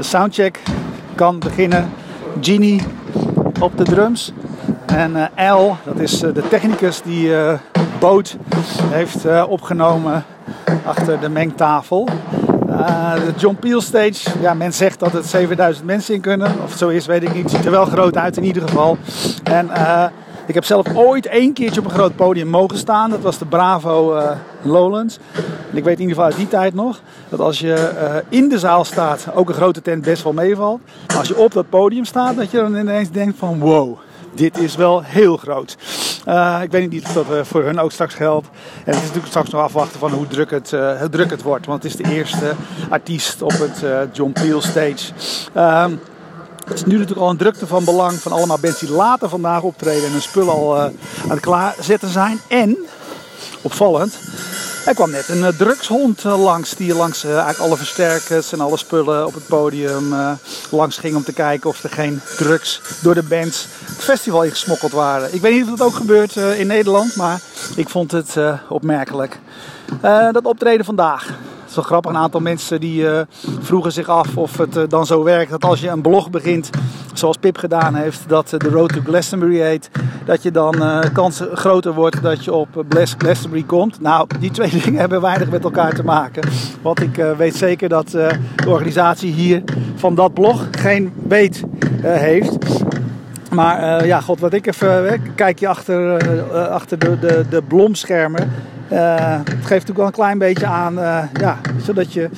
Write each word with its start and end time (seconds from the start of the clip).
De 0.00 0.06
soundcheck 0.06 0.60
kan 1.14 1.38
beginnen. 1.38 1.90
Genie 2.40 2.82
op 3.60 3.76
de 3.76 3.84
drums. 3.84 4.32
En 4.86 5.30
uh, 5.36 5.54
L, 5.54 5.76
dat 5.84 5.98
is 5.98 6.22
uh, 6.22 6.34
de 6.34 6.48
technicus 6.48 7.02
die 7.02 7.28
uh, 7.28 7.52
Boot 7.98 8.36
heeft 8.90 9.46
opgenomen 9.48 10.24
achter 10.84 11.20
de 11.20 11.28
mengtafel. 11.28 12.08
de 13.14 13.32
John 13.36 13.56
Peel 13.60 13.80
stage, 13.80 14.30
ja, 14.40 14.54
men 14.54 14.72
zegt 14.72 14.98
dat 14.98 15.12
het 15.12 15.26
7000 15.26 15.86
mensen 15.86 16.14
in 16.14 16.20
kunnen. 16.20 16.52
Of 16.62 16.68
het 16.68 16.78
zo 16.78 16.88
is, 16.88 17.06
weet 17.06 17.22
ik 17.22 17.34
niet. 17.34 17.42
Het 17.42 17.52
ziet 17.52 17.64
er 17.64 17.70
wel 17.70 17.86
groot 17.86 18.16
uit 18.16 18.36
in 18.36 18.44
ieder 18.44 18.62
geval. 18.62 18.96
En 19.42 19.70
ik 20.46 20.54
heb 20.54 20.64
zelf 20.64 20.94
ooit 20.94 21.26
één 21.26 21.52
keertje 21.52 21.80
op 21.80 21.86
een 21.86 21.92
groot 21.92 22.16
podium 22.16 22.48
mogen 22.48 22.78
staan. 22.78 23.10
Dat 23.10 23.20
was 23.20 23.38
de 23.38 23.46
Bravo 23.46 24.22
Lowlands. 24.62 25.18
En 25.70 25.76
ik 25.76 25.84
weet 25.84 25.98
in 25.98 26.00
ieder 26.00 26.14
geval 26.14 26.24
uit 26.24 26.36
die 26.36 26.48
tijd 26.48 26.74
nog 26.74 27.00
dat 27.30 27.40
als 27.40 27.58
je 27.58 27.92
uh, 27.94 28.38
in 28.38 28.48
de 28.48 28.58
zaal 28.58 28.84
staat, 28.84 29.26
ook 29.34 29.48
een 29.48 29.54
grote 29.54 29.82
tent 29.82 30.04
best 30.04 30.22
wel 30.22 30.32
meevalt. 30.32 30.80
Maar 31.06 31.16
als 31.16 31.28
je 31.28 31.36
op 31.36 31.52
dat 31.52 31.68
podium 31.68 32.04
staat, 32.04 32.36
dat 32.36 32.50
je 32.50 32.56
dan 32.56 32.76
ineens 32.76 33.10
denkt 33.10 33.38
van 33.38 33.58
wow. 33.58 33.98
Dit 34.34 34.58
is 34.58 34.76
wel 34.76 35.02
heel 35.02 35.36
groot. 35.36 35.76
Uh, 36.28 36.60
ik 36.62 36.70
weet 36.70 36.90
niet 36.90 37.04
of 37.04 37.12
dat 37.12 37.26
uh, 37.30 37.40
voor 37.42 37.62
hun 37.62 37.78
ook 37.78 37.92
straks 37.92 38.14
geldt. 38.14 38.46
En 38.74 38.84
het 38.84 38.94
is 38.94 39.00
natuurlijk 39.00 39.26
straks 39.26 39.50
nog 39.50 39.62
afwachten 39.62 39.98
van 39.98 40.10
hoe 40.10 40.26
druk 40.26 40.50
het, 40.50 40.70
hoe 40.70 41.08
druk 41.10 41.30
het 41.30 41.42
wordt. 41.42 41.66
Want 41.66 41.82
het 41.82 41.92
is 41.92 41.98
de 41.98 42.10
eerste 42.10 42.52
artiest 42.88 43.42
op 43.42 43.52
het 43.58 43.84
John 44.12 44.32
Peel 44.32 44.60
stage. 44.60 45.12
Ehm, 45.52 45.90
het 46.64 46.74
is 46.74 46.84
nu 46.84 46.92
natuurlijk 46.92 47.20
al 47.20 47.30
een 47.30 47.36
drukte 47.36 47.66
van 47.66 47.84
belang 47.84 48.12
van 48.12 48.32
allemaal 48.32 48.58
bands 48.60 48.80
die 48.80 48.90
later 48.90 49.28
vandaag 49.28 49.62
optreden 49.62 50.04
en 50.04 50.12
hun 50.12 50.22
spullen 50.22 50.52
al 50.52 50.78
aan 50.78 50.92
het 51.28 51.40
klaarzetten 51.40 52.08
zijn. 52.08 52.40
En, 52.48 52.76
opvallend, 53.62 54.18
er 54.84 54.94
kwam 54.94 55.10
net 55.10 55.28
een 55.28 55.38
uh, 55.38 55.48
drugshond 55.48 56.24
uh, 56.24 56.42
langs 56.42 56.74
die 56.74 56.94
langs 56.94 57.24
eigenlijk 57.24 57.58
alle 57.58 57.76
versterkers 57.76 58.52
en 58.52 58.60
alle 58.60 58.76
spullen 58.76 59.26
op 59.26 59.34
het 59.34 59.46
podium 59.46 60.14
langs 60.70 60.98
ging 60.98 61.16
om 61.16 61.24
te 61.24 61.32
kijken 61.32 61.70
of 61.70 61.82
er 61.82 61.90
geen 61.90 62.20
drugs 62.36 62.80
door 63.02 63.14
de 63.14 63.22
bands 63.22 63.66
het 63.84 64.04
festival 64.04 64.42
ingesmokkeld 64.44 64.92
waren. 64.92 65.34
Ik 65.34 65.40
weet 65.40 65.52
niet 65.52 65.62
of 65.62 65.78
dat 65.78 65.86
ook 65.86 65.94
gebeurt 65.94 66.36
in 66.36 66.66
Nederland, 66.66 67.16
maar 67.16 67.40
ik 67.76 67.88
vond 67.88 68.12
het 68.12 68.36
opmerkelijk. 68.68 69.38
dat 70.32 70.44
optreden 70.44 70.84
vandaag. 70.84 71.38
Is 71.70 71.76
wel 71.76 71.84
grappig, 71.84 72.10
een 72.10 72.16
aantal 72.16 72.40
mensen 72.40 72.80
die 72.80 73.02
uh, 73.02 73.20
vroegen 73.60 73.92
zich 73.92 74.08
af 74.08 74.36
of 74.36 74.58
het 74.58 74.76
uh, 74.76 74.82
dan 74.88 75.06
zo 75.06 75.22
werkt 75.22 75.50
dat 75.50 75.64
als 75.64 75.80
je 75.80 75.88
een 75.88 76.02
blog 76.02 76.30
begint, 76.30 76.70
zoals 77.12 77.36
Pip 77.36 77.58
gedaan 77.58 77.94
heeft, 77.94 78.28
dat 78.28 78.52
uh, 78.52 78.58
de 78.58 78.68
Road 78.68 78.92
to 78.92 79.00
Glastonbury 79.04 79.60
heet, 79.60 79.90
dat 80.24 80.42
je 80.42 80.50
dan 80.50 81.04
kans 81.12 81.42
groter 81.52 81.92
wordt 81.92 82.22
dat 82.22 82.44
je 82.44 82.52
op 82.52 82.84
Glastonbury 83.18 83.62
komt. 83.62 84.00
Nou, 84.00 84.26
die 84.40 84.50
twee 84.50 84.70
dingen 84.84 85.00
hebben 85.00 85.20
weinig 85.20 85.50
met 85.50 85.64
elkaar 85.64 85.94
te 85.94 86.04
maken. 86.04 86.42
Want 86.82 87.00
ik 87.00 87.16
weet 87.36 87.56
zeker 87.56 87.88
dat 87.88 88.10
de 88.10 88.38
organisatie 88.66 89.32
hier 89.32 89.62
van 89.94 90.14
dat 90.14 90.34
blog 90.34 90.66
geen 90.70 91.12
weet 91.28 91.64
heeft. 92.00 92.56
Maar 93.50 94.06
ja, 94.06 94.20
god, 94.20 94.40
wat 94.40 94.52
ik 94.52 94.66
even 94.66 95.22
kijk 95.34 95.58
je 95.58 95.68
achter, 95.68 96.22
achter 96.52 96.98
de, 96.98 97.44
de 97.50 97.62
blomschermen. 97.68 98.50
Uh, 98.92 99.36
het 99.36 99.48
geeft 99.48 99.70
natuurlijk 99.70 99.96
wel 99.96 100.06
een 100.06 100.12
klein 100.12 100.38
beetje 100.38 100.66
aan, 100.66 100.98
uh, 100.98 101.22
ja, 101.32 101.58
zodat 101.82 102.12
je 102.12 102.28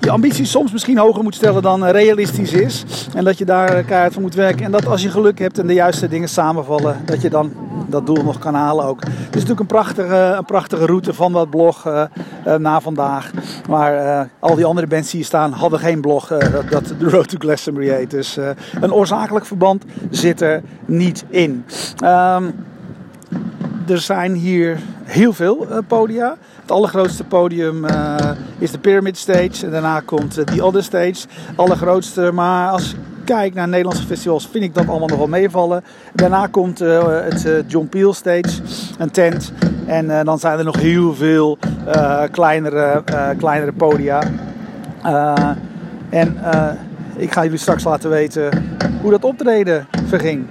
je 0.00 0.10
ambities 0.10 0.50
soms 0.50 0.72
misschien 0.72 0.98
hoger 0.98 1.22
moet 1.22 1.34
stellen 1.34 1.62
dan 1.62 1.84
realistisch 1.84 2.52
is. 2.52 2.84
En 3.14 3.24
dat 3.24 3.38
je 3.38 3.44
daar 3.44 3.82
keihard 3.82 4.12
voor 4.12 4.22
moet 4.22 4.34
werken. 4.34 4.64
En 4.64 4.70
dat 4.70 4.86
als 4.86 5.02
je 5.02 5.10
geluk 5.10 5.38
hebt 5.38 5.58
en 5.58 5.66
de 5.66 5.72
juiste 5.72 6.08
dingen 6.08 6.28
samenvallen, 6.28 6.96
dat 7.04 7.22
je 7.22 7.30
dan 7.30 7.52
dat 7.88 8.06
doel 8.06 8.22
nog 8.24 8.38
kan 8.38 8.54
halen 8.54 8.84
ook. 8.84 9.00
Het 9.04 9.10
is 9.14 9.30
natuurlijk 9.30 9.60
een 9.60 9.66
prachtige, 9.66 10.34
een 10.36 10.44
prachtige 10.44 10.86
route 10.86 11.14
van 11.14 11.32
dat 11.32 11.50
blog 11.50 11.86
uh, 11.86 12.04
na 12.56 12.80
vandaag. 12.80 13.30
Maar 13.68 14.28
al 14.38 14.54
die 14.54 14.64
andere 14.64 14.86
bands 14.86 15.10
die 15.10 15.16
hier 15.16 15.28
staan 15.28 15.52
hadden 15.52 15.78
geen 15.78 16.00
blog 16.00 16.26
dat, 16.28 16.70
dat 16.70 16.84
The 16.98 17.10
Road 17.10 17.28
to 17.28 17.36
Glastonbury 17.38 17.88
heet. 17.88 18.10
Dus 18.10 18.38
een 18.80 18.92
oorzakelijk 18.92 19.46
verband 19.46 19.84
zit 20.10 20.40
er 20.40 20.62
niet 20.84 21.24
in. 21.28 21.64
Um, 22.04 22.54
er 23.88 23.98
zijn 24.00 24.34
hier 24.34 24.78
heel 25.06 25.32
veel 25.32 25.66
uh, 25.70 25.78
podia. 25.86 26.36
Het 26.60 26.70
allergrootste 26.70 27.24
podium 27.24 27.84
uh, 27.84 28.16
is 28.58 28.70
de 28.70 28.78
Pyramid 28.78 29.18
Stage. 29.18 29.64
En 29.64 29.70
daarna 29.70 30.00
komt 30.00 30.38
uh, 30.38 30.44
The 30.44 30.64
Other 30.64 30.82
Stage. 30.82 31.26
Allergrootste, 31.56 32.32
maar 32.32 32.70
als 32.70 32.92
ik 32.92 32.98
kijk 33.24 33.54
naar 33.54 33.68
Nederlandse 33.68 34.06
festivals 34.06 34.48
vind 34.50 34.64
ik 34.64 34.74
dat 34.74 34.88
allemaal 34.88 35.08
nog 35.08 35.18
wel 35.18 35.26
meevallen. 35.26 35.84
Daarna 36.12 36.46
komt 36.46 36.78
het 36.78 37.48
John 37.66 37.86
Peel 37.86 38.14
Stage, 38.14 38.62
een 38.98 39.10
tent. 39.10 39.52
En 39.86 40.24
dan 40.24 40.38
zijn 40.38 40.58
er 40.58 40.64
nog 40.64 40.76
heel 40.76 41.14
veel 41.14 41.58
kleinere, 42.30 43.02
kleinere 43.38 43.72
podia. 43.72 44.22
en 46.10 46.38
ik 47.16 47.32
ga 47.32 47.42
jullie 47.42 47.58
straks 47.58 47.84
laten 47.84 48.10
weten 48.10 48.48
hoe 49.00 49.10
dat 49.10 49.24
optreden 49.24 49.86
verging. 50.06 50.46